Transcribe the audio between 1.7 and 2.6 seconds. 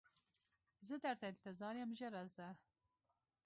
یم ژر راځه